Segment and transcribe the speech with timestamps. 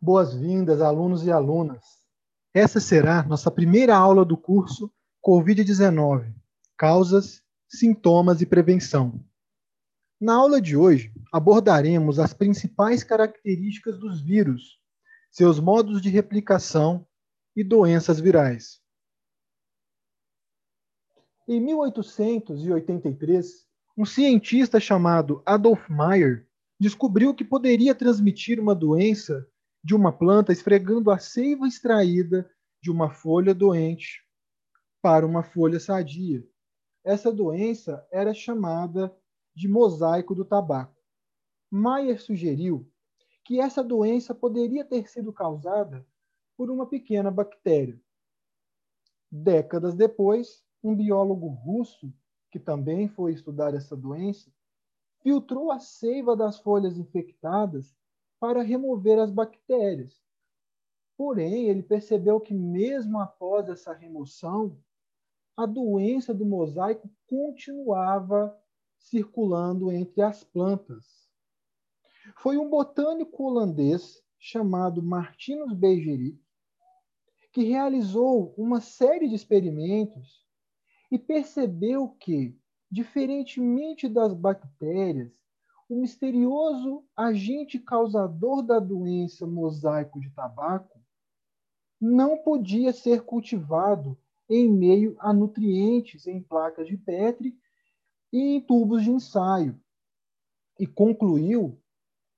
[0.00, 1.84] Boas-vindas, alunos e alunas.
[2.54, 4.92] Essa será nossa primeira aula do curso
[5.26, 6.32] Covid-19
[6.76, 9.20] Causas, Sintomas e Prevenção.
[10.20, 14.78] Na aula de hoje, abordaremos as principais características dos vírus,
[15.32, 17.04] seus modos de replicação
[17.56, 18.80] e doenças virais.
[21.48, 26.46] Em 1883, um cientista chamado Adolf Meyer
[26.78, 29.44] descobriu que poderia transmitir uma doença
[29.82, 34.24] de uma planta esfregando a seiva extraída de uma folha doente
[35.00, 36.46] para uma folha sadia.
[37.04, 39.14] Essa doença era chamada
[39.54, 40.96] de mosaico do tabaco.
[41.70, 42.90] Mayer sugeriu
[43.44, 46.06] que essa doença poderia ter sido causada
[46.56, 48.00] por uma pequena bactéria.
[49.30, 52.12] Décadas depois, um biólogo russo,
[52.50, 54.52] que também foi estudar essa doença,
[55.22, 57.96] filtrou a seiva das folhas infectadas
[58.40, 60.22] para remover as bactérias.
[61.16, 64.78] Porém, ele percebeu que, mesmo após essa remoção,
[65.56, 68.56] a doença do mosaico continuava
[68.98, 71.28] circulando entre as plantas.
[72.36, 76.40] Foi um botânico holandês chamado Martinus Beijerick
[77.52, 80.46] que realizou uma série de experimentos
[81.10, 82.56] e percebeu que,
[82.90, 85.32] diferentemente das bactérias,
[85.88, 91.00] o misterioso agente causador da doença mosaico de tabaco
[92.00, 94.16] não podia ser cultivado
[94.48, 97.58] em meio a nutrientes em placas de Petri
[98.32, 99.80] e em tubos de ensaio,
[100.78, 101.80] e concluiu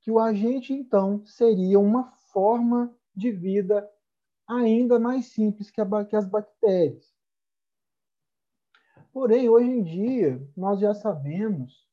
[0.00, 3.88] que o agente então seria uma forma de vida
[4.46, 7.14] ainda mais simples que, as bactérias.
[9.12, 11.88] Porém, hoje em dia, nós já sabemos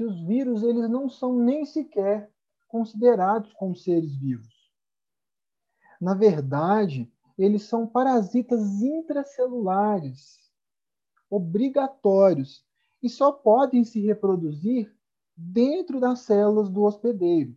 [0.00, 2.32] que os vírus eles não são nem sequer
[2.66, 4.72] considerados como seres vivos.
[6.00, 10.38] Na verdade, eles são parasitas intracelulares,
[11.28, 12.64] obrigatórios,
[13.02, 14.90] e só podem se reproduzir
[15.36, 17.54] dentro das células do hospedeiro.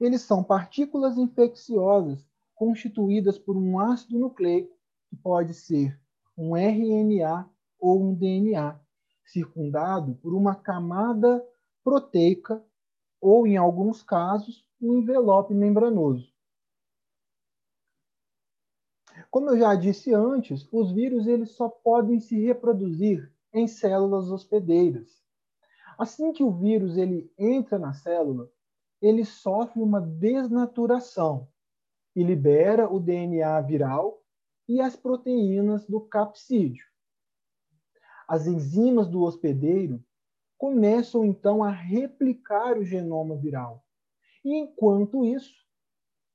[0.00, 4.74] Eles são partículas infecciosas constituídas por um ácido nucleico,
[5.10, 6.00] que pode ser
[6.34, 7.46] um RNA
[7.78, 8.80] ou um DNA,
[9.24, 11.44] circundado por uma camada
[11.82, 12.64] proteica
[13.20, 16.32] ou, em alguns casos, um envelope membranoso.
[19.30, 25.22] Como eu já disse antes, os vírus eles só podem se reproduzir em células hospedeiras.
[25.98, 28.50] Assim que o vírus ele entra na célula,
[29.00, 31.48] ele sofre uma desnaturação
[32.14, 34.22] e libera o DNA viral
[34.68, 36.91] e as proteínas do capsídeo.
[38.32, 40.02] As enzimas do hospedeiro
[40.56, 43.84] começam então a replicar o genoma viral.
[44.42, 45.52] E enquanto isso,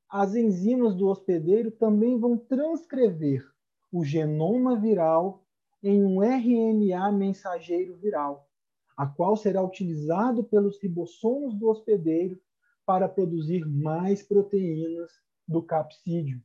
[0.08, 3.44] as enzimas do hospedeiro também vão transcrever
[3.92, 5.44] o genoma viral
[5.82, 8.48] em um RNA mensageiro viral,
[8.96, 12.40] a qual será utilizado pelos ribossomos do hospedeiro
[12.86, 15.12] para produzir mais proteínas
[15.48, 16.44] do capsídeo.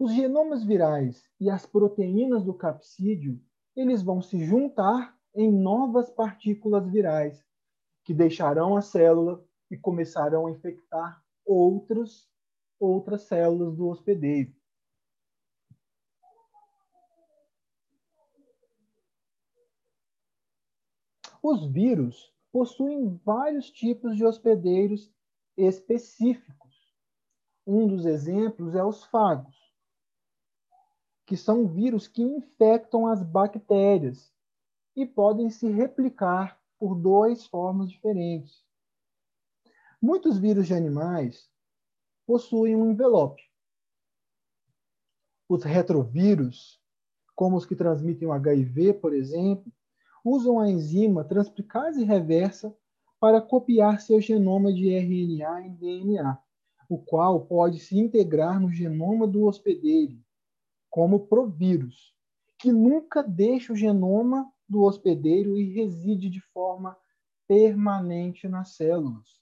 [0.00, 3.40] Os genomas virais e as proteínas do capsídeo,
[3.76, 7.44] eles vão se juntar em novas partículas virais,
[8.02, 12.28] que deixarão a célula e começarão a infectar outros,
[12.80, 14.54] outras células do hospedeiro.
[21.42, 25.12] Os vírus possuem vários tipos de hospedeiros
[25.56, 26.74] específicos.
[27.66, 29.56] Um dos exemplos é os fagos,
[31.26, 34.32] que são vírus que infectam as bactérias
[34.94, 38.64] e podem se replicar por duas formas diferentes.
[40.00, 41.50] Muitos vírus de animais
[42.24, 43.42] possuem um envelope.
[45.48, 46.80] Os retrovírus,
[47.34, 49.72] como os que transmitem o HIV, por exemplo,
[50.24, 52.74] usam a enzima transcriptase reversa
[53.18, 56.38] para copiar seu genoma de RNA em DNA,
[56.88, 60.20] o qual pode se integrar no genoma do hospedeiro,
[60.96, 62.16] como provírus,
[62.58, 66.96] que nunca deixa o genoma do hospedeiro e reside de forma
[67.46, 69.38] permanente nas células.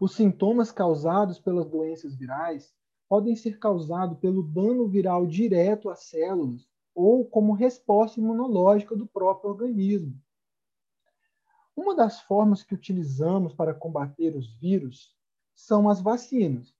[0.00, 2.74] Os sintomas causados pelas doenças virais
[3.06, 9.50] podem ser causados pelo dano viral direto às células ou como resposta imunológica do próprio
[9.50, 10.18] organismo.
[11.76, 15.14] Uma das formas que utilizamos para combater os vírus
[15.54, 16.74] são as vacinas,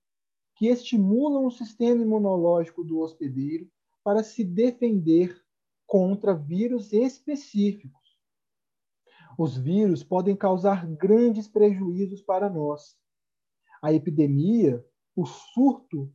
[0.57, 3.69] que estimulam o sistema imunológico do hospedeiro
[4.03, 5.39] para se defender
[5.85, 8.17] contra vírus específicos.
[9.37, 12.97] Os vírus podem causar grandes prejuízos para nós,
[13.79, 14.83] A epidemia,
[15.15, 16.11] o surto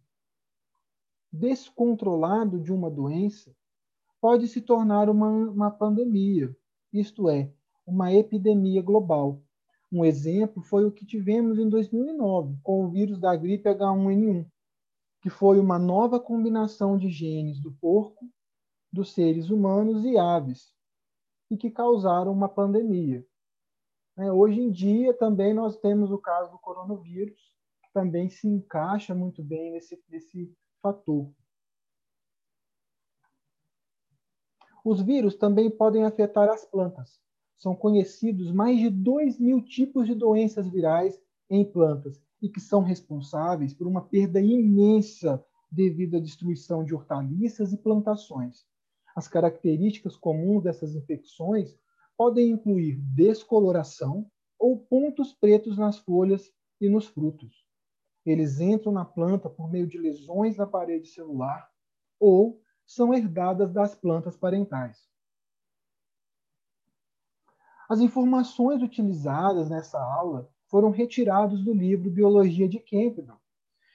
[1.30, 3.54] descontrolado de uma doença,
[4.20, 6.54] pode se tornar uma, uma pandemia,
[6.92, 7.52] isto é,
[7.86, 9.40] uma epidemia global.
[9.92, 14.50] Um exemplo foi o que tivemos em 2009, com o vírus da gripe H1N1,
[15.20, 18.26] que foi uma nova combinação de genes do porco,
[18.90, 20.74] dos seres humanos e aves,
[21.50, 23.22] e que causaram uma pandemia.
[24.16, 27.54] É, hoje em dia, também nós temos o caso do coronavírus,
[27.84, 30.50] que também se encaixa muito bem nesse, nesse
[30.80, 31.30] fator.
[34.82, 37.20] Os vírus também podem afetar as plantas.
[37.62, 41.16] São conhecidos mais de 2 mil tipos de doenças virais
[41.48, 47.72] em plantas e que são responsáveis por uma perda imensa devido à destruição de hortaliças
[47.72, 48.66] e plantações.
[49.14, 51.78] As características comuns dessas infecções
[52.16, 54.26] podem incluir descoloração
[54.58, 57.64] ou pontos pretos nas folhas e nos frutos.
[58.26, 61.70] Eles entram na planta por meio de lesões na parede celular
[62.18, 65.11] ou são herdadas das plantas parentais.
[67.88, 73.37] As informações utilizadas nessa aula foram retiradas do livro Biologia de Campbell.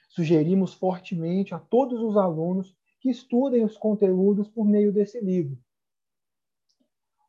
[0.08, 5.58] Sugerimos fortemente a todos os alunos que estudem os conteúdos por meio desse livro.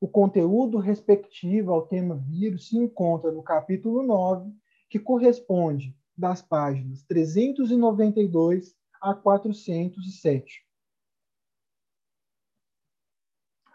[0.01, 4.53] O conteúdo respectivo ao tema vírus se encontra no capítulo 9,
[4.89, 10.65] que corresponde das páginas 392 a 407.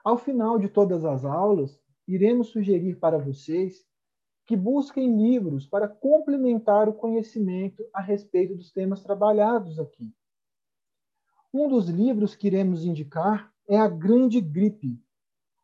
[0.02, 3.84] Ao final de todas as aulas, iremos sugerir para vocês
[4.46, 10.12] que busquem livros para complementar o conhecimento a respeito dos temas trabalhados aqui.
[11.52, 15.00] Um dos livros que iremos indicar é A Grande Gripe.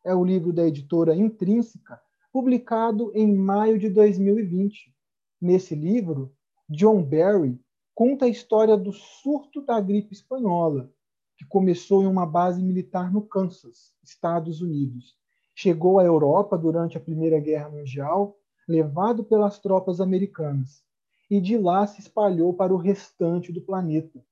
[0.03, 2.01] É o livro da editora Intrínseca,
[2.31, 4.95] publicado em maio de 2020.
[5.39, 6.33] Nesse livro,
[6.67, 7.59] John Barry
[7.93, 10.91] conta a história do surto da gripe espanhola,
[11.37, 15.20] que começou em uma base militar no Kansas, Estados Unidos.
[15.61, 18.35] Chegou à Europa durante a Primeira Guerra Mundial
[18.67, 20.83] levado pelas tropas americanas,
[21.29, 24.25] e de lá se espalhou para o restante do planeta.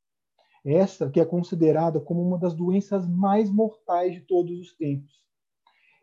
[0.66, 5.24] Essa que é considerada como uma das doenças mais mortais de todos os tempos.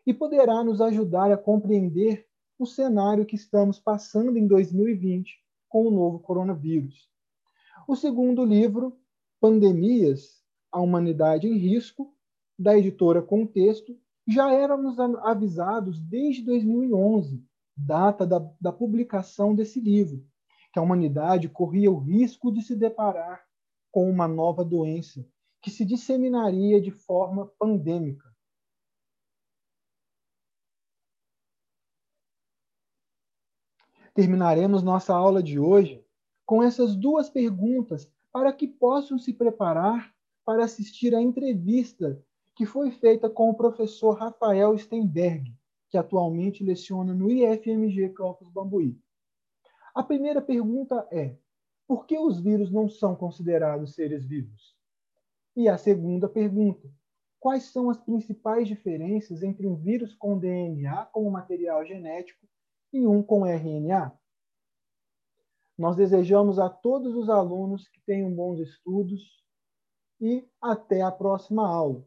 [0.05, 2.25] E poderá nos ajudar a compreender
[2.57, 7.09] o cenário que estamos passando em 2020 com o novo coronavírus.
[7.85, 8.97] O segundo livro,
[9.41, 10.41] Pandemias,
[10.71, 12.15] a Humanidade em Risco,
[12.57, 13.93] da editora Contexto,
[14.27, 17.43] já éramos avisados desde 2011
[17.77, 20.27] data da, da publicação desse livro,
[20.73, 23.45] que a humanidade corria o risco de se deparar
[23.91, 25.25] com uma nova doença
[25.61, 28.27] que se disseminaria de forma pandêmica.
[34.13, 36.03] Terminaremos nossa aula de hoje
[36.45, 40.11] com essas duas perguntas para que possam se preparar
[40.43, 42.19] para assistir à entrevista
[42.57, 45.55] que foi feita com o professor Rafael Steinberg,
[45.91, 48.99] que atualmente leciona no IFMG Campus Bambuí.
[49.93, 51.37] A primeira pergunta é:
[51.87, 54.75] por que os vírus não são considerados seres vivos?
[55.55, 56.91] E a segunda pergunta:
[57.39, 62.43] quais são as principais diferenças entre um vírus com DNA como material genético
[62.91, 64.17] e um com RNA?
[65.77, 69.43] Nós desejamos a todos os alunos que tenham bons estudos
[70.19, 72.03] e até a próxima aula.